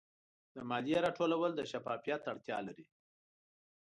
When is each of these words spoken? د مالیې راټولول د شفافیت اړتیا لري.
د 0.53 0.55
مالیې 0.69 0.99
راټولول 1.05 1.51
د 1.55 1.61
شفافیت 1.71 2.21
اړتیا 2.31 2.57
لري. 2.67 2.85